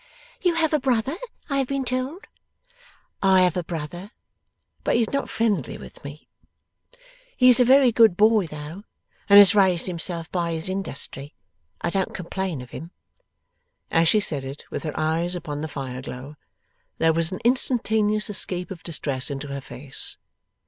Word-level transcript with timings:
'You 0.41 0.55
have 0.55 0.73
a 0.73 0.79
brother, 0.79 1.15
I 1.47 1.59
have 1.59 1.67
been 1.67 1.85
told?' 1.85 2.25
'I 3.21 3.41
have 3.41 3.55
a 3.55 3.63
brother, 3.63 4.09
but 4.83 4.95
he 4.95 5.01
is 5.01 5.11
not 5.13 5.29
friendly 5.29 5.77
with 5.77 6.03
me. 6.03 6.27
He 7.37 7.49
is 7.49 7.59
a 7.59 7.63
very 7.65 7.91
good 7.91 8.17
boy 8.17 8.47
though, 8.47 8.83
and 9.29 9.37
has 9.37 9.53
raised 9.53 9.85
himself 9.85 10.27
by 10.31 10.53
his 10.53 10.67
industry. 10.69 11.35
I 11.81 11.91
don't 11.91 12.15
complain 12.15 12.63
of 12.63 12.71
him.' 12.71 12.89
As 13.91 14.07
she 14.07 14.19
said 14.19 14.43
it, 14.43 14.65
with 14.71 14.81
her 14.85 14.99
eyes 14.99 15.35
upon 15.35 15.61
the 15.61 15.67
fire 15.67 16.01
glow, 16.01 16.35
there 16.97 17.13
was 17.13 17.31
an 17.31 17.37
instantaneous 17.45 18.27
escape 18.27 18.71
of 18.71 18.81
distress 18.81 19.29
into 19.29 19.49
her 19.49 19.61
face. 19.61 20.17